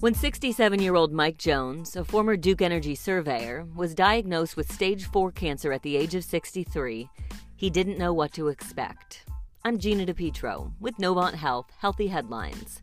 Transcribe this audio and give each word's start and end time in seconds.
When 0.00 0.12
67 0.12 0.82
year 0.82 0.94
old 0.94 1.10
Mike 1.10 1.38
Jones, 1.38 1.96
a 1.96 2.04
former 2.04 2.36
Duke 2.36 2.60
Energy 2.60 2.94
surveyor, 2.94 3.66
was 3.74 3.94
diagnosed 3.94 4.54
with 4.54 4.70
stage 4.70 5.06
4 5.06 5.32
cancer 5.32 5.72
at 5.72 5.80
the 5.80 5.96
age 5.96 6.14
of 6.14 6.22
63, 6.22 7.08
he 7.56 7.70
didn't 7.70 7.96
know 7.96 8.12
what 8.12 8.34
to 8.34 8.48
expect. 8.48 9.24
I'm 9.64 9.78
Gina 9.78 10.04
DePietro 10.04 10.70
with 10.80 10.98
Novant 10.98 11.32
Health 11.32 11.72
Healthy 11.78 12.08
Headlines. 12.08 12.82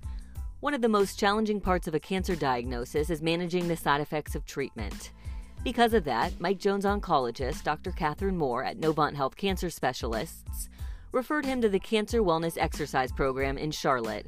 One 0.60 0.74
of 0.74 0.82
the 0.82 0.90
most 0.90 1.20
challenging 1.20 1.62
parts 1.62 1.88
of 1.88 1.94
a 1.94 2.00
cancer 2.00 2.36
diagnosis 2.36 3.12
is 3.12 3.22
managing 3.22 3.68
the 3.68 3.78
side 3.78 4.02
effects 4.02 4.34
of 4.34 4.44
treatment. 4.46 5.12
Because 5.64 5.94
of 5.94 6.04
that, 6.06 6.40
Mike 6.40 6.60
Jones 6.60 6.86
oncologist 6.86 7.64
Dr. 7.64 7.92
Catherine 7.92 8.38
Moore 8.38 8.64
at 8.64 8.80
Novant 8.80 9.16
Health 9.16 9.36
Cancer 9.36 9.70
Specialists 9.70 10.70
referred 11.12 11.46
him 11.46 11.62
to 11.62 11.70
the 11.70 11.80
Cancer 11.80 12.22
Wellness 12.22 12.58
Exercise 12.58 13.12
Program 13.12 13.58
in 13.58 13.72
Charlotte. 13.72 14.28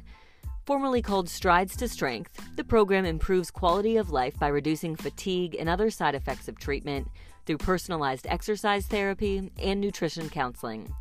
Formerly 0.64 1.02
called 1.02 1.28
Strides 1.28 1.76
to 1.76 1.88
Strength, 1.88 2.56
the 2.56 2.64
program 2.64 3.04
improves 3.04 3.50
quality 3.50 3.96
of 3.96 4.10
life 4.10 4.38
by 4.38 4.48
reducing 4.48 4.96
fatigue 4.96 5.56
and 5.58 5.68
other 5.68 5.90
side 5.90 6.14
effects 6.14 6.48
of 6.48 6.58
treatment 6.58 7.08
through 7.44 7.58
personalized 7.58 8.26
exercise 8.28 8.86
therapy 8.86 9.50
and 9.62 9.80
nutrition 9.80 10.28
counseling. 10.28 10.92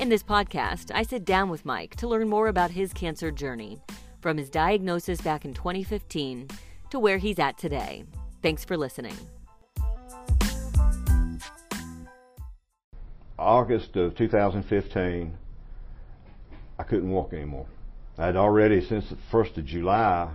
In 0.00 0.08
this 0.08 0.22
podcast, 0.22 0.90
I 0.94 1.02
sit 1.02 1.24
down 1.24 1.50
with 1.50 1.66
Mike 1.66 1.96
to 1.96 2.08
learn 2.08 2.28
more 2.28 2.48
about 2.48 2.70
his 2.70 2.92
cancer 2.92 3.30
journey, 3.30 3.78
from 4.20 4.38
his 4.38 4.48
diagnosis 4.48 5.20
back 5.20 5.44
in 5.44 5.52
2015 5.52 6.48
to 6.90 6.98
where 6.98 7.18
he's 7.18 7.38
at 7.38 7.58
today. 7.58 8.04
Thanks 8.42 8.64
for 8.64 8.76
listening. 8.76 9.16
August 13.42 13.96
of 13.96 14.16
2015, 14.16 15.36
I 16.78 16.82
couldn't 16.82 17.10
walk 17.10 17.32
anymore. 17.32 17.66
I'd 18.18 18.36
already, 18.36 18.80
since 18.86 19.08
the 19.08 19.16
1st 19.30 19.58
of 19.58 19.64
July, 19.64 20.30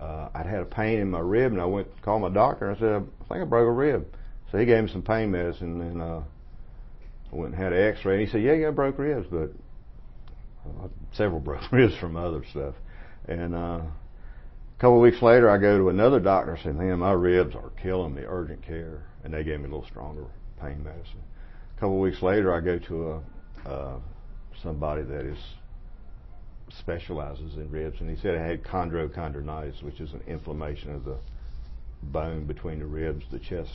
uh, 0.00 0.28
I'd 0.34 0.46
had 0.46 0.60
a 0.60 0.66
pain 0.66 0.98
in 0.98 1.10
my 1.10 1.20
rib, 1.20 1.52
and 1.52 1.60
I 1.60 1.64
went 1.66 1.94
to 1.94 2.02
call 2.02 2.18
my 2.18 2.28
doctor, 2.28 2.68
and 2.68 2.76
I 2.76 2.80
said, 2.80 2.92
I 2.92 3.24
think 3.28 3.42
I 3.42 3.44
broke 3.44 3.68
a 3.68 3.72
rib. 3.72 4.06
So 4.50 4.58
he 4.58 4.64
gave 4.64 4.84
me 4.84 4.90
some 4.90 5.02
pain 5.02 5.30
medicine, 5.30 5.80
and 5.80 6.02
uh, 6.02 6.20
I 7.32 7.36
went 7.36 7.54
and 7.54 7.62
had 7.62 7.72
an 7.72 7.82
x-ray, 7.82 8.14
and 8.14 8.22
he 8.22 8.30
said, 8.30 8.42
yeah, 8.42 8.52
you 8.54 8.66
got 8.66 8.74
broke 8.74 8.98
ribs, 8.98 9.26
but 9.30 9.50
uh, 10.66 10.88
several 11.12 11.40
broke 11.48 11.70
ribs 11.72 11.96
from 11.96 12.16
other 12.16 12.44
stuff. 12.50 12.74
And 13.26 13.54
uh, 13.54 13.80
a 14.78 14.80
couple 14.80 14.96
of 14.96 15.02
weeks 15.02 15.20
later, 15.20 15.50
I 15.50 15.58
go 15.58 15.76
to 15.76 15.88
another 15.90 16.20
doctor 16.20 16.54
and 16.54 16.62
say, 16.62 16.70
man, 16.70 16.98
my 17.00 17.12
ribs 17.12 17.54
are 17.54 17.70
killing 17.82 18.14
me, 18.14 18.22
urgent 18.26 18.62
care. 18.62 19.02
And 19.24 19.34
they 19.34 19.44
gave 19.44 19.58
me 19.58 19.66
a 19.66 19.68
little 19.68 19.86
stronger 19.86 20.24
pain 20.60 20.82
medicine. 20.82 21.22
A 21.78 21.80
couple 21.80 21.94
of 21.94 22.02
weeks 22.02 22.22
later, 22.22 22.52
I 22.52 22.58
go 22.60 22.76
to 22.76 23.22
a, 23.64 23.68
uh, 23.68 23.98
somebody 24.64 25.02
that 25.02 25.24
is 25.24 25.38
specializes 26.76 27.54
in 27.54 27.70
ribs, 27.70 28.00
and 28.00 28.10
he 28.10 28.16
said 28.20 28.34
I 28.34 28.44
had 28.44 28.64
chondrochondronitis, 28.64 29.80
which 29.84 30.00
is 30.00 30.12
an 30.12 30.20
inflammation 30.26 30.92
of 30.92 31.04
the 31.04 31.16
bone 32.02 32.46
between 32.46 32.80
the 32.80 32.84
ribs, 32.84 33.24
the 33.30 33.38
chest, 33.38 33.70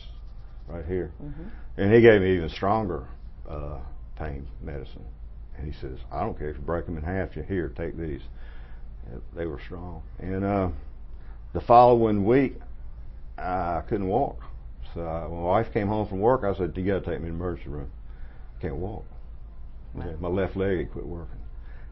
right 0.68 0.84
here. 0.86 1.14
Mm-hmm. 1.24 1.44
And 1.78 1.94
he 1.94 2.02
gave 2.02 2.20
me 2.20 2.36
even 2.36 2.50
stronger 2.50 3.08
uh, 3.48 3.80
pain 4.20 4.50
medicine. 4.62 5.06
And 5.58 5.74
he 5.74 5.80
says, 5.80 5.98
I 6.12 6.20
don't 6.24 6.38
care 6.38 6.50
if 6.50 6.58
you 6.58 6.62
break 6.62 6.86
them 6.86 6.98
in 6.98 7.04
half. 7.04 7.38
You 7.38 7.44
here, 7.44 7.70
take 7.70 7.98
these. 7.98 8.22
And 9.10 9.22
they 9.34 9.46
were 9.46 9.62
strong. 9.66 10.04
And 10.20 10.44
uh, 10.44 10.70
the 11.54 11.62
following 11.62 12.26
week, 12.26 12.56
I 13.38 13.82
couldn't 13.88 14.08
walk. 14.08 14.42
Uh, 14.96 15.28
when 15.28 15.42
my 15.42 15.48
wife 15.48 15.74
came 15.74 15.88
home 15.88 16.08
from 16.08 16.20
work, 16.20 16.44
I 16.44 16.58
said, 16.58 16.74
"You 16.76 16.86
got 16.86 17.04
to 17.04 17.12
take 17.12 17.20
me 17.20 17.28
to 17.28 17.32
the 17.32 17.38
emergency 17.38 17.70
room. 17.70 17.92
I 18.58 18.62
can't 18.62 18.76
walk. 18.76 19.06
Wow. 19.94 20.16
My 20.20 20.30
left 20.30 20.56
leg 20.56 20.78
had 20.78 20.92
quit 20.92 21.06
working." 21.06 21.44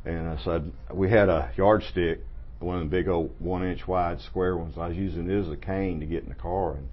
And 0.06 0.28
I 0.28 0.38
said, 0.44 0.72
we 0.92 1.10
had 1.10 1.30
a 1.30 1.52
yardstick, 1.56 2.22
one 2.60 2.78
of 2.78 2.84
the 2.84 2.90
big 2.90 3.08
old 3.08 3.36
one 3.40 3.64
inch 3.64 3.88
wide 3.88 4.20
square 4.22 4.58
ones. 4.58 4.76
I 4.78 4.88
was 4.88 4.98
using 4.98 5.30
it 5.30 5.46
as 5.46 5.50
a 5.50 5.58
cane 5.58 6.00
to 6.00 6.06
get 6.06 6.24
in 6.24 6.30
the 6.30 6.36
car 6.36 6.74
and 6.74 6.90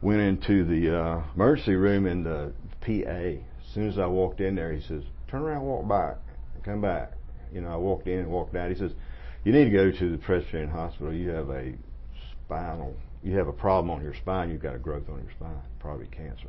went 0.00 0.20
into 0.20 0.64
the 0.64 0.96
uh, 0.98 1.22
emergency 1.34 1.74
room 1.74 2.06
and 2.06 2.24
the 2.24 2.52
PA. 2.80 3.10
As 3.10 3.74
soon 3.74 3.88
as 3.88 3.98
I 3.98 4.06
walked 4.06 4.40
in 4.40 4.54
there, 4.54 4.72
he 4.72 4.80
says, 4.80 5.02
turn 5.30 5.42
around, 5.42 5.62
walk 5.62 5.88
back, 5.88 6.16
come 6.64 6.80
back. 6.80 7.12
You 7.52 7.60
know, 7.60 7.68
I 7.68 7.76
walked 7.76 8.06
in 8.06 8.20
and 8.20 8.28
walked 8.28 8.54
out. 8.56 8.70
He 8.70 8.76
says, 8.76 8.92
you 9.44 9.52
need 9.52 9.64
to 9.64 9.70
go 9.70 9.90
to 9.90 10.10
the 10.10 10.18
Presbyterian 10.18 10.70
Hospital. 10.70 11.12
You 11.12 11.30
have 11.30 11.50
a 11.50 11.74
spinal, 12.44 12.94
you 13.22 13.36
have 13.36 13.48
a 13.48 13.52
problem 13.52 13.90
on 13.90 14.02
your 14.02 14.14
spine. 14.14 14.50
You've 14.50 14.62
got 14.62 14.74
a 14.74 14.78
growth 14.78 15.08
on 15.08 15.22
your 15.22 15.32
spine, 15.32 15.62
probably 15.80 16.06
cancer. 16.06 16.48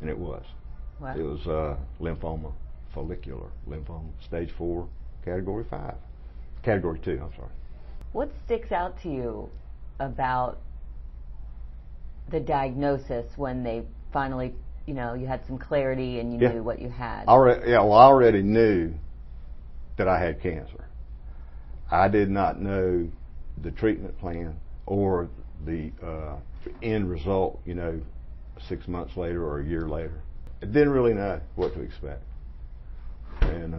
And 0.00 0.10
it 0.10 0.18
was. 0.18 0.44
Wow. 1.00 1.14
It 1.16 1.22
was 1.22 1.46
uh, 1.46 1.76
lymphoma, 2.00 2.52
follicular 2.92 3.48
lymphoma, 3.68 4.10
stage 4.24 4.50
four, 4.56 4.88
Category 5.24 5.64
5. 5.68 5.94
Category 6.62 6.98
2, 7.04 7.12
I'm 7.22 7.34
sorry. 7.36 7.50
What 8.12 8.30
sticks 8.44 8.72
out 8.72 9.00
to 9.02 9.08
you 9.08 9.48
about 10.00 10.58
the 12.30 12.40
diagnosis 12.40 13.26
when 13.36 13.62
they 13.62 13.82
finally, 14.12 14.54
you 14.86 14.94
know, 14.94 15.14
you 15.14 15.26
had 15.26 15.44
some 15.46 15.58
clarity 15.58 16.20
and 16.20 16.32
you 16.32 16.38
yeah. 16.40 16.52
knew 16.52 16.62
what 16.62 16.80
you 16.80 16.88
had? 16.88 17.26
Already, 17.26 17.70
yeah, 17.70 17.80
well, 17.80 17.94
I 17.94 18.04
already 18.04 18.42
knew 18.42 18.94
that 19.96 20.08
I 20.08 20.18
had 20.18 20.42
cancer. 20.42 20.84
I 21.90 22.08
did 22.08 22.30
not 22.30 22.60
know 22.60 23.08
the 23.62 23.70
treatment 23.70 24.18
plan 24.18 24.58
or 24.86 25.28
the 25.64 25.90
uh, 26.02 26.36
end 26.82 27.10
result, 27.10 27.60
you 27.64 27.74
know, 27.74 28.00
six 28.68 28.86
months 28.88 29.16
later 29.16 29.44
or 29.44 29.60
a 29.60 29.64
year 29.64 29.88
later. 29.88 30.20
I 30.62 30.66
didn't 30.66 30.90
really 30.90 31.14
know 31.14 31.40
what 31.56 31.74
to 31.74 31.80
expect. 31.80 32.22
And 33.40 33.74
uh, 33.74 33.78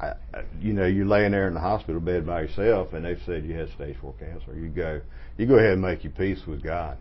I, 0.00 0.42
you 0.60 0.72
know, 0.72 0.86
you're 0.86 1.06
laying 1.06 1.32
there 1.32 1.48
in 1.48 1.54
the 1.54 1.60
hospital 1.60 2.00
bed 2.00 2.26
by 2.26 2.42
yourself, 2.42 2.92
and 2.92 3.04
they've 3.04 3.20
said 3.26 3.44
you 3.44 3.54
had 3.54 3.70
stage 3.70 3.96
four 4.00 4.14
cancer. 4.18 4.54
You 4.54 4.68
go, 4.68 5.00
you 5.36 5.46
go 5.46 5.56
ahead 5.56 5.72
and 5.72 5.82
make 5.82 6.04
your 6.04 6.12
peace 6.12 6.40
with 6.46 6.62
God. 6.62 6.98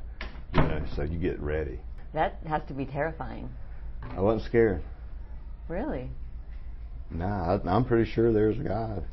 You 0.53 0.61
know, 0.61 0.83
so 0.95 1.03
you 1.03 1.19
get 1.19 1.39
ready. 1.39 1.79
That 2.13 2.39
has 2.47 2.61
to 2.69 2.73
be 2.73 2.85
terrifying. 2.85 3.49
I 4.01 4.21
wasn't 4.21 4.45
scared. 4.45 4.81
Really? 5.67 6.09
Nah, 7.11 7.57
I, 7.57 7.69
I'm 7.69 7.85
pretty 7.85 8.09
sure 8.09 8.31
there's 8.33 8.57
a 8.57 8.63
God, 8.63 9.03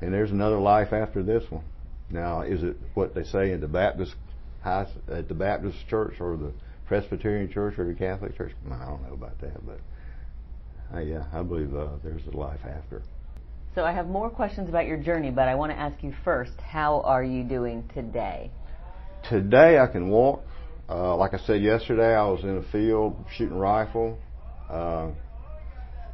and 0.00 0.12
there's 0.12 0.30
another 0.30 0.58
life 0.58 0.92
after 0.92 1.22
this 1.22 1.44
one. 1.50 1.64
Now, 2.10 2.42
is 2.42 2.62
it 2.62 2.76
what 2.94 3.14
they 3.14 3.24
say 3.24 3.52
in 3.52 3.60
the 3.60 3.68
Baptist 3.68 4.14
house, 4.62 4.90
at 5.08 5.28
the 5.28 5.34
Baptist 5.34 5.76
church 5.88 6.20
or 6.20 6.36
the 6.36 6.52
Presbyterian 6.86 7.50
church 7.50 7.78
or 7.78 7.84
the 7.84 7.94
Catholic 7.94 8.36
church? 8.36 8.52
I 8.66 8.84
don't 8.84 9.02
know 9.02 9.14
about 9.14 9.40
that, 9.40 9.66
but 9.66 9.80
uh, 10.94 11.00
yeah, 11.00 11.24
I 11.32 11.42
believe 11.42 11.74
uh, 11.74 11.88
there's 12.04 12.22
a 12.32 12.36
life 12.36 12.60
after. 12.64 13.02
So 13.74 13.84
I 13.84 13.92
have 13.92 14.06
more 14.06 14.30
questions 14.30 14.68
about 14.68 14.86
your 14.86 14.96
journey, 14.96 15.30
but 15.30 15.48
I 15.48 15.54
want 15.54 15.72
to 15.72 15.78
ask 15.78 16.02
you 16.02 16.14
first, 16.24 16.58
how 16.60 17.02
are 17.02 17.22
you 17.22 17.42
doing 17.42 17.88
today? 17.92 18.50
Today 19.28 19.78
I 19.78 19.86
can 19.86 20.08
walk. 20.08 20.42
Uh, 20.88 21.16
like 21.16 21.34
I 21.34 21.38
said 21.38 21.60
yesterday, 21.60 22.14
I 22.14 22.26
was 22.28 22.42
in 22.44 22.56
a 22.56 22.62
field 22.70 23.16
shooting 23.36 23.58
rifle. 23.58 24.18
Uh, 24.70 25.10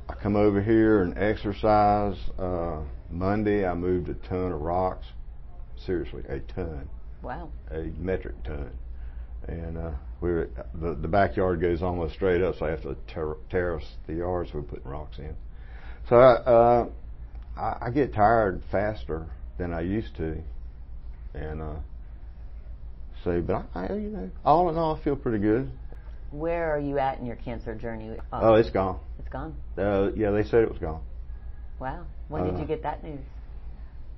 I 0.08 0.14
come 0.22 0.34
over 0.34 0.62
here 0.62 1.02
and 1.02 1.16
exercise. 1.16 2.16
Uh, 2.38 2.80
Monday 3.10 3.66
I 3.66 3.74
moved 3.74 4.08
a 4.08 4.14
ton 4.14 4.50
of 4.52 4.60
rocks. 4.60 5.06
Seriously, 5.86 6.22
a 6.28 6.38
ton. 6.40 6.88
Wow. 7.22 7.50
A 7.70 7.84
metric 7.98 8.34
ton. 8.44 8.70
And 9.48 9.76
uh, 9.76 9.92
we 10.20 10.30
were, 10.30 10.50
the, 10.74 10.94
the 10.94 11.08
backyard 11.08 11.60
goes 11.60 11.82
almost 11.82 12.14
straight 12.14 12.42
up, 12.42 12.56
so 12.58 12.66
I 12.66 12.70
have 12.70 12.82
to 12.82 12.96
ter- 13.08 13.36
terrace 13.50 13.84
the 14.06 14.14
yard, 14.14 14.48
so 14.48 14.58
we're 14.58 14.62
putting 14.62 14.90
rocks 14.90 15.18
in. 15.18 15.34
So 16.08 16.16
I, 16.16 16.32
uh, 16.34 16.88
I, 17.56 17.86
I 17.86 17.90
get 17.90 18.14
tired 18.14 18.62
faster 18.70 19.26
than 19.58 19.72
I 19.72 19.80
used 19.80 20.16
to, 20.16 20.38
and 21.34 21.60
uh, 21.60 21.74
say, 23.24 23.40
but 23.40 23.66
I, 23.74 23.86
I, 23.86 23.94
you 23.94 24.10
know, 24.10 24.30
all 24.44 24.68
in 24.70 24.76
all, 24.76 24.96
I 24.96 25.02
feel 25.02 25.16
pretty 25.16 25.38
good. 25.38 25.70
Where 26.30 26.74
are 26.74 26.80
you 26.80 26.98
at 26.98 27.18
in 27.18 27.26
your 27.26 27.36
cancer 27.36 27.74
journey? 27.74 28.16
Oh, 28.32 28.40
oh 28.40 28.54
it's 28.54 28.70
gone. 28.70 29.00
It's 29.18 29.28
gone. 29.28 29.54
Uh, 29.76 30.10
yeah, 30.16 30.30
they 30.30 30.44
said 30.44 30.62
it 30.62 30.70
was 30.70 30.78
gone. 30.78 31.02
Wow. 31.78 32.06
When 32.28 32.44
did 32.44 32.54
you 32.54 32.62
uh, 32.62 32.64
get 32.64 32.82
that 32.84 33.02
news? 33.04 33.20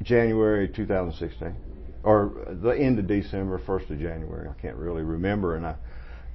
January 0.05 0.69
2016, 0.69 1.55
or 2.03 2.33
the 2.63 2.71
end 2.71 2.99
of 2.99 3.07
December, 3.07 3.61
first 3.67 3.91
of 3.91 3.99
January. 3.99 4.49
I 4.49 4.61
can't 4.61 4.77
really 4.77 5.03
remember, 5.03 5.57
and 5.57 5.67
I, 5.67 5.77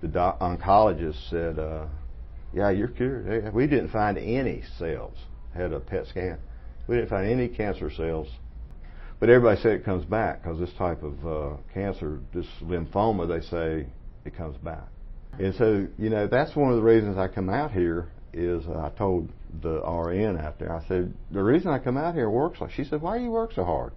the 0.01 0.07
doc- 0.07 0.39
oncologist 0.39 1.29
said, 1.29 1.59
uh, 1.59 1.85
"Yeah, 2.53 2.71
you're 2.71 2.87
cured. 2.87 3.53
We 3.53 3.67
didn't 3.67 3.89
find 3.89 4.17
any 4.17 4.63
cells. 4.77 5.17
Had 5.55 5.73
a 5.73 5.79
PET 5.79 6.07
scan." 6.07 6.39
We 6.87 6.95
didn't 6.95 7.09
find 7.09 7.29
any 7.29 7.47
cancer 7.47 7.91
cells. 7.91 8.27
But 9.19 9.29
everybody 9.29 9.61
said 9.61 9.73
it 9.73 9.85
comes 9.85 10.05
back 10.05 10.41
because 10.41 10.59
this 10.59 10.73
type 10.77 11.03
of 11.03 11.27
uh, 11.27 11.57
cancer, 11.73 12.19
this 12.33 12.47
lymphoma, 12.63 13.27
they 13.27 13.45
say 13.45 13.85
it 14.25 14.35
comes 14.35 14.57
back. 14.57 14.87
And 15.37 15.53
so, 15.55 15.87
you 15.97 16.09
know, 16.09 16.25
that's 16.27 16.55
one 16.55 16.71
of 16.71 16.77
the 16.77 16.81
reasons 16.81 17.17
I 17.17 17.27
come 17.27 17.49
out 17.49 17.71
here 17.71 18.07
is 18.33 18.67
I 18.67 18.89
told 18.89 19.29
the 19.61 19.79
RN 19.79 20.37
out 20.37 20.59
there, 20.59 20.71
I 20.71 20.83
said, 20.87 21.13
the 21.31 21.43
reason 21.43 21.71
I 21.71 21.79
come 21.79 21.97
out 21.97 22.15
here 22.15 22.29
works 22.29 22.61
like, 22.61 22.71
she 22.71 22.83
said, 22.83 23.01
why 23.01 23.17
do 23.17 23.23
you 23.23 23.31
work 23.31 23.53
so 23.53 23.63
hard? 23.63 23.93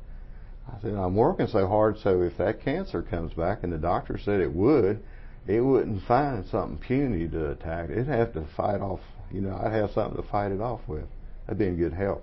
I 0.69 0.81
said, 0.81 0.95
I'm 0.95 1.17
working 1.17 1.49
so 1.49 1.67
hard 1.67 1.99
so 1.99 2.23
if 2.23 2.39
that 2.39 2.63
cancer 2.63 3.03
comes 3.03 3.33
back 3.33 3.63
and 3.63 3.73
the 3.73 3.79
doctor 3.79 4.19
said 4.19 4.41
it 4.41 4.53
would, 4.53 5.03
it 5.47 5.61
wouldn't 5.61 6.03
find 6.05 6.47
something 6.47 6.79
puny 6.79 7.29
to 7.29 7.51
attack. 7.51 7.91
It'd 7.91 8.07
have 8.07 8.33
to 8.35 8.47
fight 8.57 8.81
off 8.81 9.01
You 9.33 9.41
know, 9.41 9.59
I'd 9.63 9.73
have 9.73 9.91
something 9.93 10.23
to 10.23 10.29
fight 10.29 10.53
it 10.53 10.61
off 10.61 10.81
with. 10.87 11.05
I'd 11.49 11.59
be 11.59 11.67
in 11.67 11.77
good 11.77 11.93
health. 11.93 12.23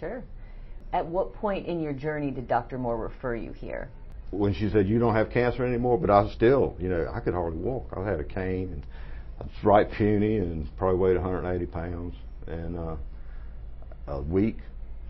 Sure. 0.00 0.22
At 0.92 1.06
what 1.06 1.34
point 1.34 1.66
in 1.66 1.80
your 1.80 1.92
journey 1.92 2.30
did 2.30 2.48
Dr. 2.48 2.78
Moore 2.78 2.96
refer 2.96 3.34
you 3.34 3.52
here? 3.52 3.88
When 4.30 4.54
she 4.54 4.70
said, 4.70 4.88
you 4.88 4.98
don't 4.98 5.14
have 5.14 5.30
cancer 5.30 5.64
anymore, 5.64 5.98
but 5.98 6.10
I 6.10 6.28
still, 6.30 6.76
you 6.78 6.88
know, 6.88 7.10
I 7.12 7.20
could 7.20 7.34
hardly 7.34 7.58
walk. 7.58 7.92
I 7.96 8.04
had 8.04 8.20
a 8.20 8.24
cane 8.24 8.70
and 8.72 8.82
I 9.40 9.44
was 9.44 9.52
right 9.62 9.90
puny 9.90 10.38
and 10.38 10.68
probably 10.76 10.98
weighed 10.98 11.16
180 11.16 11.66
pounds 11.66 12.14
and 12.46 12.78
uh, 12.78 12.96
a 14.06 14.20
week 14.22 14.58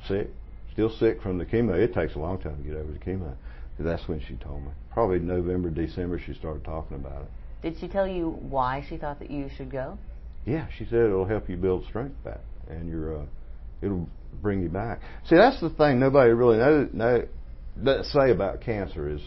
sick, 0.08 0.30
still 0.72 0.90
sick 0.98 1.20
from 1.22 1.38
the 1.38 1.44
chemo. 1.44 1.74
It 1.74 1.94
takes 1.94 2.14
a 2.14 2.18
long 2.18 2.38
time 2.38 2.56
to 2.56 2.62
get 2.62 2.76
over 2.76 2.92
the 2.92 2.98
chemo. 2.98 3.34
That's 3.78 4.06
when 4.08 4.20
she 4.20 4.36
told 4.36 4.62
me. 4.62 4.70
Probably 4.92 5.18
November, 5.18 5.68
December, 5.68 6.20
she 6.24 6.34
started 6.34 6.64
talking 6.64 6.96
about 6.96 7.22
it. 7.22 7.28
Did 7.62 7.80
she 7.80 7.88
tell 7.88 8.06
you 8.06 8.30
why 8.40 8.84
she 8.88 8.96
thought 8.96 9.18
that 9.18 9.30
you 9.30 9.48
should 9.56 9.70
go? 9.70 9.98
Yeah, 10.44 10.68
she 10.78 10.84
said 10.84 11.00
it'll 11.00 11.26
help 11.26 11.48
you 11.48 11.56
build 11.56 11.84
strength 11.86 12.22
back, 12.22 12.40
and 12.68 12.88
you're, 12.88 13.22
uh, 13.22 13.24
it'll 13.82 14.08
bring 14.42 14.62
you 14.62 14.68
back. 14.68 15.00
See, 15.28 15.36
that's 15.36 15.60
the 15.60 15.70
thing 15.70 15.98
nobody 15.98 16.32
really 16.32 16.58
knows, 16.58 16.90
know, 16.92 17.26
doesn't 17.82 18.04
say 18.12 18.30
about 18.30 18.60
cancer 18.60 19.08
is 19.08 19.20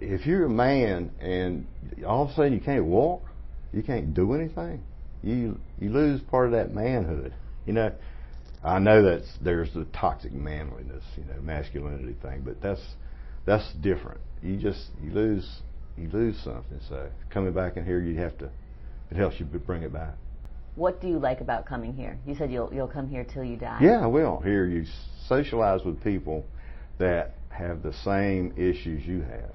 if 0.00 0.26
you're 0.26 0.44
a 0.44 0.50
man 0.50 1.10
and 1.20 1.66
all 2.06 2.24
of 2.24 2.30
a 2.30 2.34
sudden 2.34 2.52
you 2.52 2.60
can't 2.60 2.84
walk, 2.84 3.22
you 3.74 3.82
can't 3.82 4.14
do 4.14 4.32
anything, 4.34 4.82
you 5.22 5.58
you 5.80 5.90
lose 5.90 6.20
part 6.20 6.46
of 6.46 6.52
that 6.52 6.72
manhood. 6.72 7.34
You 7.66 7.72
know, 7.72 7.92
I 8.62 8.78
know 8.78 9.02
that 9.02 9.24
there's 9.42 9.72
the 9.74 9.84
toxic 9.86 10.32
manliness, 10.32 11.04
you 11.16 11.24
know, 11.24 11.40
masculinity 11.42 12.16
thing, 12.22 12.42
but 12.44 12.60
that's 12.62 12.82
that's 13.44 13.72
different. 13.82 14.20
You 14.42 14.56
just 14.56 14.90
you 15.02 15.10
lose 15.10 15.62
you 15.96 16.08
lose 16.08 16.38
something. 16.44 16.80
So 16.88 17.10
coming 17.30 17.52
back 17.52 17.76
in 17.76 17.84
here, 17.84 18.00
you 18.00 18.18
have 18.18 18.38
to. 18.38 18.50
It 19.10 19.16
helps 19.16 19.38
you 19.38 19.46
bring 19.46 19.82
it 19.82 19.92
back. 19.92 20.14
What 20.76 21.00
do 21.00 21.08
you 21.08 21.18
like 21.18 21.40
about 21.40 21.66
coming 21.66 21.94
here? 21.94 22.18
You 22.26 22.34
said 22.34 22.50
you'll 22.50 22.72
you'll 22.72 22.88
come 22.88 23.08
here 23.08 23.24
till 23.24 23.44
you 23.44 23.56
die. 23.56 23.78
Yeah, 23.80 24.02
I 24.02 24.06
will. 24.06 24.40
Here 24.40 24.66
you 24.66 24.84
socialize 25.28 25.84
with 25.84 26.02
people 26.02 26.44
that 26.98 27.34
have 27.50 27.82
the 27.82 27.92
same 28.04 28.52
issues 28.56 29.06
you 29.06 29.20
have, 29.22 29.54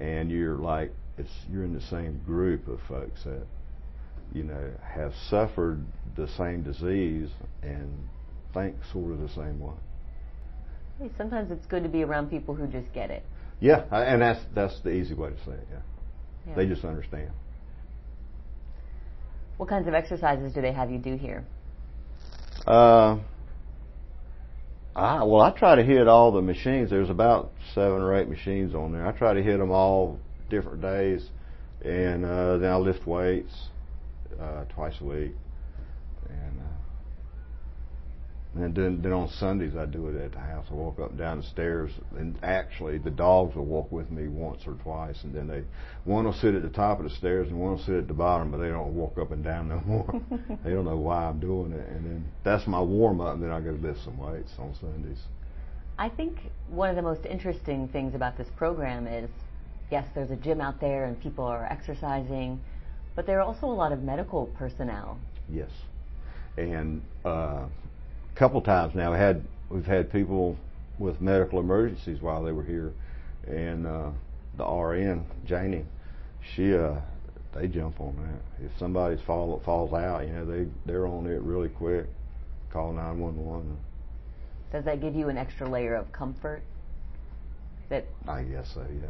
and 0.00 0.30
you're 0.30 0.56
like 0.56 0.92
it's 1.18 1.30
you're 1.50 1.64
in 1.64 1.74
the 1.74 1.80
same 1.80 2.20
group 2.24 2.68
of 2.68 2.80
folks 2.88 3.24
that 3.24 3.46
you 4.32 4.42
know 4.42 4.70
have 4.82 5.12
suffered 5.28 5.84
the 6.16 6.28
same 6.36 6.62
disease 6.62 7.28
and 7.62 8.08
think 8.54 8.76
sort 8.92 9.12
of 9.12 9.20
the 9.20 9.28
same 9.28 9.60
way. 9.60 9.74
Sometimes 11.16 11.50
it's 11.50 11.66
good 11.66 11.82
to 11.82 11.88
be 11.88 12.02
around 12.02 12.30
people 12.30 12.54
who 12.54 12.66
just 12.66 12.92
get 12.92 13.10
it. 13.10 13.24
Yeah, 13.60 13.84
and 13.90 14.22
that's 14.22 14.40
that's 14.54 14.80
the 14.80 14.90
easy 14.90 15.14
way 15.14 15.30
to 15.30 15.36
say 15.44 15.52
it. 15.52 15.68
Yeah. 15.70 15.78
yeah. 16.48 16.54
They 16.54 16.66
just 16.66 16.84
understand. 16.84 17.30
What 19.56 19.68
kinds 19.68 19.86
of 19.86 19.94
exercises 19.94 20.52
do 20.52 20.60
they 20.60 20.72
have 20.72 20.90
you 20.90 20.98
do 20.98 21.16
here? 21.16 21.44
Uh, 22.66 23.18
I 24.94 25.22
well, 25.24 25.40
I 25.40 25.50
try 25.50 25.76
to 25.76 25.82
hit 25.82 26.08
all 26.08 26.32
the 26.32 26.42
machines. 26.42 26.90
There's 26.90 27.10
about 27.10 27.52
seven 27.74 28.02
or 28.02 28.16
eight 28.16 28.28
machines 28.28 28.74
on 28.74 28.92
there. 28.92 29.06
I 29.06 29.12
try 29.12 29.34
to 29.34 29.42
hit 29.42 29.58
them 29.58 29.70
all 29.70 30.18
different 30.52 30.80
days, 30.80 31.28
and 31.84 32.24
uh, 32.24 32.58
then 32.58 32.70
I 32.70 32.76
lift 32.76 33.06
weights 33.06 33.52
uh, 34.40 34.64
twice 34.66 34.94
a 35.00 35.04
week. 35.04 35.32
And 38.54 38.74
then, 38.74 39.00
then 39.00 39.12
on 39.12 39.28
Sundays 39.28 39.76
I 39.76 39.86
do 39.86 40.08
it 40.08 40.22
at 40.22 40.32
the 40.32 40.38
house. 40.38 40.66
I 40.70 40.74
walk 40.74 41.00
up 41.00 41.10
and 41.10 41.18
down 41.18 41.38
the 41.38 41.46
stairs, 41.46 41.90
and 42.18 42.38
actually 42.42 42.98
the 42.98 43.10
dogs 43.10 43.56
will 43.56 43.64
walk 43.64 43.90
with 43.90 44.10
me 44.10 44.28
once 44.28 44.60
or 44.66 44.74
twice, 44.74 45.16
and 45.24 45.34
then 45.34 45.46
they 45.46 45.64
one 46.04 46.26
will 46.26 46.34
sit 46.34 46.54
at 46.54 46.62
the 46.62 46.68
top 46.68 46.98
of 46.98 47.04
the 47.04 47.16
stairs 47.16 47.48
and 47.48 47.58
one 47.58 47.72
will 47.72 47.84
sit 47.84 47.94
at 47.94 48.08
the 48.08 48.14
bottom, 48.14 48.50
but 48.50 48.58
they 48.58 48.68
don't 48.68 48.94
walk 48.94 49.16
up 49.16 49.30
and 49.30 49.42
down 49.42 49.68
no 49.68 49.80
more. 49.86 50.20
they 50.64 50.70
don't 50.70 50.84
know 50.84 50.98
why 50.98 51.24
I'm 51.24 51.40
doing 51.40 51.72
it, 51.72 51.88
and 51.88 52.04
then 52.04 52.24
that's 52.44 52.66
my 52.66 52.80
warm 52.80 53.22
up, 53.22 53.34
and 53.34 53.42
then 53.42 53.50
I 53.50 53.60
go 53.60 53.74
to 53.74 53.82
lift 53.82 54.04
some 54.04 54.18
weights 54.18 54.52
on 54.58 54.74
Sundays. 54.78 55.20
I 55.98 56.10
think 56.10 56.36
one 56.68 56.90
of 56.90 56.96
the 56.96 57.02
most 57.02 57.24
interesting 57.24 57.88
things 57.88 58.14
about 58.14 58.36
this 58.36 58.48
program 58.56 59.06
is, 59.06 59.30
yes, 59.92 60.08
there's 60.14 60.32
a 60.32 60.36
gym 60.36 60.60
out 60.60 60.80
there 60.80 61.04
and 61.04 61.20
people 61.20 61.44
are 61.44 61.66
exercising, 61.66 62.60
but 63.14 63.26
there 63.26 63.38
are 63.38 63.42
also 63.42 63.66
a 63.66 63.68
lot 63.68 63.92
of 63.92 64.02
medical 64.02 64.46
personnel. 64.58 65.18
Yes, 65.48 65.70
and. 66.56 67.02
Uh, 67.24 67.66
couple 68.34 68.60
times 68.60 68.94
now. 68.94 69.12
Had 69.12 69.44
we've 69.68 69.86
had 69.86 70.10
people 70.10 70.56
with 70.98 71.20
medical 71.20 71.60
emergencies 71.60 72.20
while 72.20 72.42
they 72.42 72.52
were 72.52 72.64
here, 72.64 72.92
and 73.46 73.86
uh, 73.86 74.10
the 74.56 74.64
RN 74.64 75.24
Janie, 75.46 75.84
she 76.54 76.74
uh, 76.74 76.94
they 77.54 77.68
jump 77.68 78.00
on 78.00 78.16
that. 78.16 78.66
If 78.66 78.72
somebody's 78.78 79.20
fall 79.26 79.60
falls 79.64 79.92
out, 79.92 80.26
you 80.26 80.32
know 80.32 80.44
they 80.44 80.66
they're 80.86 81.06
on 81.06 81.26
it 81.26 81.40
really 81.42 81.68
quick. 81.68 82.06
Call 82.72 82.92
nine 82.92 83.18
one 83.18 83.36
one. 83.36 83.76
Does 84.72 84.84
that 84.86 85.00
give 85.00 85.14
you 85.14 85.28
an 85.28 85.36
extra 85.36 85.68
layer 85.68 85.94
of 85.94 86.10
comfort? 86.12 86.62
That 87.90 88.06
I 88.26 88.42
guess 88.42 88.70
so. 88.72 88.86
Yeah. 89.02 89.08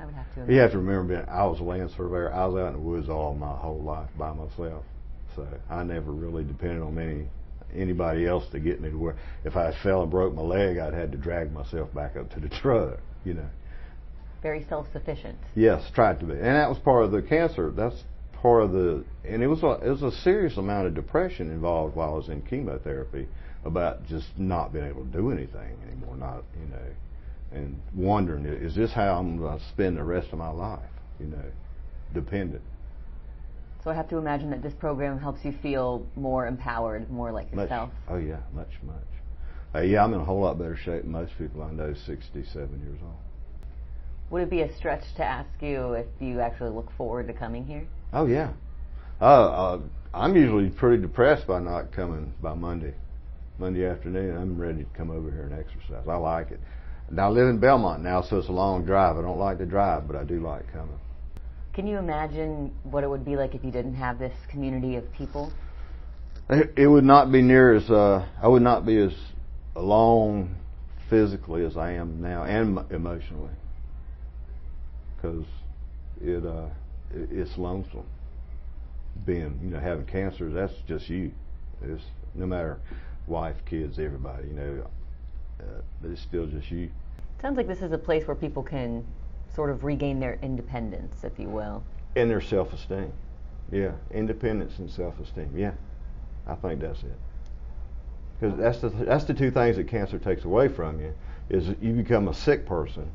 I 0.00 0.04
would 0.06 0.14
have 0.14 0.26
to. 0.34 0.40
Imagine. 0.40 0.54
You 0.54 0.60
have 0.60 0.72
to 0.72 0.78
remember, 0.78 1.28
I 1.30 1.44
was 1.46 1.60
a 1.60 1.62
land 1.62 1.90
surveyor. 1.96 2.32
I 2.32 2.46
was 2.46 2.60
out 2.60 2.68
in 2.68 2.72
the 2.74 2.78
woods 2.78 3.08
all 3.08 3.34
my 3.34 3.54
whole 3.56 3.82
life 3.82 4.08
by 4.18 4.32
myself, 4.32 4.84
so 5.36 5.46
I 5.68 5.82
never 5.84 6.10
really 6.10 6.44
depended 6.44 6.82
on 6.82 6.98
any 6.98 7.28
anybody 7.72 8.26
else 8.26 8.44
to 8.50 8.58
get 8.58 8.80
me 8.80 8.90
to 8.90 8.96
where 8.96 9.16
if 9.44 9.56
I 9.56 9.72
fell 9.82 10.02
and 10.02 10.10
broke 10.10 10.34
my 10.34 10.42
leg, 10.42 10.78
I'd 10.78 10.94
had 10.94 11.12
to 11.12 11.18
drag 11.18 11.52
myself 11.52 11.92
back 11.94 12.16
up 12.16 12.30
to 12.34 12.40
the 12.40 12.48
truck. 12.48 12.98
You 13.24 13.34
know. 13.34 13.48
Very 14.42 14.64
self-sufficient. 14.68 15.38
Yes, 15.54 15.82
tried 15.94 16.18
to 16.20 16.26
be, 16.26 16.32
and 16.32 16.56
that 16.56 16.68
was 16.68 16.78
part 16.78 17.04
of 17.04 17.12
the 17.12 17.20
cancer. 17.20 17.70
That's 17.70 18.02
part 18.40 18.62
of 18.62 18.72
the, 18.72 19.04
and 19.24 19.42
it 19.42 19.46
was 19.46 19.62
a, 19.62 19.86
it 19.86 19.90
was 19.90 20.02
a 20.02 20.12
serious 20.22 20.56
amount 20.56 20.86
of 20.86 20.94
depression 20.94 21.50
involved 21.50 21.94
while 21.94 22.14
I 22.14 22.16
was 22.16 22.28
in 22.30 22.40
chemotherapy 22.42 23.28
about 23.64 24.06
just 24.06 24.26
not 24.38 24.72
being 24.72 24.86
able 24.86 25.04
to 25.04 25.12
do 25.12 25.30
anything 25.30 25.76
anymore. 25.86 26.16
Not 26.16 26.44
you 26.58 26.70
know, 26.70 26.78
and 27.52 27.80
wondering 27.94 28.44
is 28.44 28.74
this 28.74 28.92
how 28.92 29.18
I'm 29.18 29.38
going 29.38 29.58
to 29.58 29.64
spend 29.70 29.96
the 29.96 30.04
rest 30.04 30.28
of 30.32 30.38
my 30.38 30.50
life? 30.50 30.80
You 31.18 31.26
know, 31.26 31.44
dependent. 32.14 32.62
So 33.82 33.90
I 33.90 33.94
have 33.94 34.08
to 34.10 34.18
imagine 34.18 34.50
that 34.50 34.62
this 34.62 34.74
program 34.74 35.18
helps 35.18 35.44
you 35.44 35.52
feel 35.62 36.06
more 36.14 36.46
empowered, 36.46 37.10
more 37.10 37.32
like 37.32 37.50
yourself. 37.50 37.90
Much, 37.90 37.98
oh 38.10 38.18
yeah, 38.18 38.40
much, 38.52 38.72
much. 38.82 38.94
Uh, 39.74 39.80
yeah, 39.80 40.04
I'm 40.04 40.12
in 40.12 40.20
a 40.20 40.24
whole 40.24 40.40
lot 40.40 40.58
better 40.58 40.76
shape 40.76 41.02
than 41.02 41.12
most 41.12 41.32
people 41.38 41.62
I 41.62 41.70
know 41.70 41.94
67 41.94 42.80
years 42.80 42.98
old. 43.02 43.14
Would 44.30 44.42
it 44.42 44.50
be 44.50 44.62
a 44.62 44.76
stretch 44.76 45.04
to 45.16 45.24
ask 45.24 45.48
you 45.60 45.94
if 45.94 46.06
you 46.20 46.40
actually 46.40 46.70
look 46.70 46.90
forward 46.96 47.26
to 47.28 47.32
coming 47.32 47.64
here? 47.64 47.86
Oh 48.12 48.26
yeah. 48.26 48.52
Uh, 49.20 49.24
uh, 49.24 49.80
I'm 50.12 50.36
usually 50.36 50.70
pretty 50.70 51.02
depressed 51.02 51.46
by 51.46 51.60
not 51.60 51.92
coming 51.92 52.32
by 52.42 52.54
Monday. 52.54 52.94
Monday 53.58 53.86
afternoon, 53.86 54.36
I'm 54.36 54.58
ready 54.58 54.84
to 54.84 54.90
come 54.96 55.10
over 55.10 55.30
here 55.30 55.42
and 55.42 55.52
exercise. 55.52 56.06
I 56.08 56.16
like 56.16 56.50
it. 56.50 56.60
Now 57.10 57.26
I 57.26 57.30
live 57.30 57.48
in 57.48 57.58
Belmont 57.58 58.02
now, 58.02 58.22
so 58.22 58.38
it's 58.38 58.48
a 58.48 58.52
long 58.52 58.84
drive. 58.84 59.16
I 59.16 59.22
don't 59.22 59.38
like 59.38 59.58
to 59.58 59.66
drive, 59.66 60.06
but 60.06 60.14
I 60.14 60.22
do 60.22 60.40
like 60.40 60.72
coming. 60.72 60.98
Can 61.72 61.86
you 61.86 61.98
imagine 61.98 62.72
what 62.84 63.02
it 63.02 63.10
would 63.10 63.24
be 63.24 63.36
like 63.36 63.54
if 63.54 63.64
you 63.64 63.72
didn't 63.72 63.94
have 63.94 64.18
this 64.18 64.32
community 64.48 64.96
of 64.96 65.12
people? 65.12 65.52
It 66.48 66.88
would 66.88 67.04
not 67.04 67.30
be 67.30 67.42
near 67.42 67.74
as 67.74 67.88
uh, 67.90 68.26
I 68.42 68.48
would 68.48 68.62
not 68.62 68.84
be 68.84 68.96
as 68.98 69.12
alone 69.76 70.56
physically 71.08 71.64
as 71.64 71.76
I 71.76 71.92
am 71.92 72.20
now, 72.20 72.44
and 72.44 72.78
emotionally, 72.92 73.54
because 75.16 75.44
it, 76.20 76.44
uh, 76.44 76.66
it 77.12 77.28
it's 77.30 77.56
lonesome. 77.56 78.06
Being 79.26 79.60
you 79.62 79.70
know 79.70 79.80
having 79.80 80.06
cancer, 80.06 80.50
that's 80.50 80.72
just 80.88 81.08
you. 81.08 81.32
It's 81.82 82.02
no 82.34 82.46
matter 82.46 82.78
wife, 83.26 83.56
kids, 83.68 83.98
everybody. 83.98 84.48
You 84.48 84.54
know, 84.54 84.90
uh, 85.60 85.80
but 86.00 86.10
it's 86.10 86.20
still 86.20 86.46
just 86.46 86.70
you. 86.70 86.90
Sounds 87.40 87.56
like 87.56 87.66
this 87.66 87.82
is 87.82 87.92
a 87.92 87.98
place 87.98 88.26
where 88.26 88.34
people 88.34 88.62
can 88.62 89.04
sort 89.54 89.70
of 89.70 89.84
regain 89.84 90.20
their 90.20 90.38
independence, 90.42 91.24
if 91.24 91.38
you 91.38 91.48
will. 91.48 91.82
And 92.16 92.30
their 92.30 92.40
self-esteem. 92.40 93.12
Yeah, 93.72 93.92
independence 94.10 94.78
and 94.78 94.90
self-esteem. 94.90 95.52
Yeah, 95.56 95.72
I 96.46 96.54
think 96.56 96.80
that's 96.80 97.02
it. 97.02 97.18
Because 98.38 98.58
that's 98.58 98.78
the 98.78 98.88
that's 99.04 99.24
the 99.24 99.34
two 99.34 99.50
things 99.50 99.76
that 99.76 99.86
cancer 99.86 100.18
takes 100.18 100.44
away 100.44 100.68
from 100.68 101.00
you 101.00 101.14
is 101.50 101.68
you 101.80 101.92
become 101.92 102.28
a 102.28 102.34
sick 102.34 102.64
person, 102.66 103.10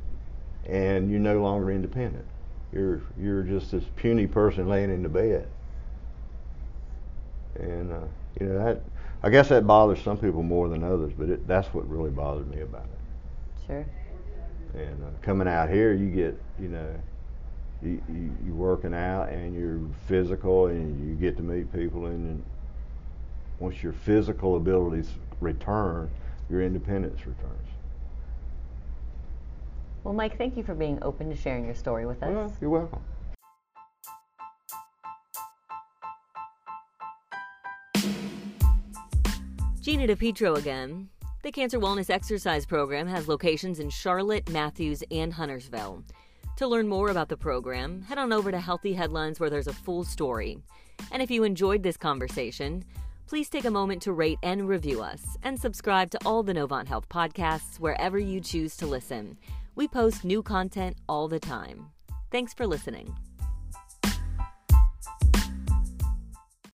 and 0.65 1.09
you're 1.09 1.19
no 1.19 1.41
longer 1.41 1.71
independent. 1.71 2.25
You're 2.71 3.01
you're 3.19 3.43
just 3.43 3.71
this 3.71 3.83
puny 3.95 4.27
person 4.27 4.69
laying 4.69 4.91
in 4.91 5.03
the 5.03 5.09
bed. 5.09 5.47
And 7.55 7.91
uh, 7.91 7.99
you 8.39 8.47
know 8.47 8.63
that 8.63 8.81
I 9.25 9.29
guess 9.31 9.49
that 9.49 9.65
bothers 9.65 9.99
some 10.03 10.19
people 10.19 10.43
more 10.43 10.69
than 10.69 10.83
others, 10.83 11.11
but 11.17 11.29
it, 11.29 11.47
that's 11.47 11.73
what 11.73 11.89
really 11.89 12.11
bothered 12.11 12.47
me 12.47 12.61
about 12.61 12.83
it. 12.83 13.65
Sure. 13.65 13.85
And 14.75 15.03
uh, 15.03 15.07
coming 15.23 15.47
out 15.47 15.67
here, 15.67 15.93
you 15.93 16.11
get, 16.11 16.39
you 16.59 16.67
know, 16.67 16.93
you, 17.81 17.99
you, 18.07 18.37
you're 18.45 18.55
working 18.55 18.93
out 18.93 19.29
and 19.29 19.55
you're 19.55 19.79
physical 20.05 20.67
and 20.67 21.09
you 21.09 21.15
get 21.15 21.37
to 21.37 21.43
meet 21.43 21.73
people. 21.73 22.05
And 22.05 22.43
once 23.57 23.81
your 23.81 23.93
physical 23.93 24.57
abilities 24.57 25.09
return, 25.41 26.07
your 26.47 26.61
independence 26.61 27.21
returns. 27.21 27.67
Well, 30.03 30.13
Mike, 30.13 30.37
thank 30.37 30.55
you 30.55 30.61
for 30.61 30.75
being 30.75 30.99
open 31.01 31.31
to 31.31 31.35
sharing 31.35 31.65
your 31.65 31.73
story 31.73 32.05
with 32.05 32.21
us. 32.21 32.31
Well, 32.31 32.53
you're 32.61 32.69
welcome. 32.69 33.01
Gina 39.85 40.07
DiPietro 40.07 40.57
again. 40.57 41.09
The 41.43 41.51
Cancer 41.51 41.77
Wellness 41.77 42.09
Exercise 42.09 42.65
Program 42.65 43.05
has 43.05 43.27
locations 43.27 43.79
in 43.79 43.91
Charlotte, 43.91 44.49
Matthews, 44.49 45.03
and 45.11 45.31
Huntersville. 45.31 46.03
To 46.57 46.65
learn 46.65 46.87
more 46.87 47.11
about 47.11 47.29
the 47.29 47.37
program, 47.37 48.01
head 48.01 48.17
on 48.17 48.33
over 48.33 48.49
to 48.49 48.59
Healthy 48.59 48.93
Headlines 48.93 49.39
where 49.39 49.51
there's 49.51 49.67
a 49.67 49.73
full 49.73 50.03
story. 50.03 50.57
And 51.11 51.21
if 51.21 51.29
you 51.29 51.43
enjoyed 51.43 51.83
this 51.83 51.97
conversation, 51.97 52.83
please 53.27 53.47
take 53.47 53.65
a 53.65 53.69
moment 53.69 54.01
to 54.01 54.13
rate 54.13 54.39
and 54.41 54.67
review 54.67 55.03
us 55.03 55.37
and 55.43 55.61
subscribe 55.61 56.09
to 56.09 56.19
all 56.25 56.41
the 56.41 56.53
Novant 56.53 56.87
Health 56.87 57.07
podcasts 57.07 57.79
wherever 57.79 58.17
you 58.17 58.41
choose 58.41 58.75
to 58.77 58.87
listen. 58.87 59.37
We 59.75 59.87
post 59.87 60.25
new 60.25 60.41
content 60.41 60.97
all 61.07 61.27
the 61.27 61.39
time. 61.39 61.91
Thanks 62.31 62.55
for 62.55 62.65
listening. 62.65 63.15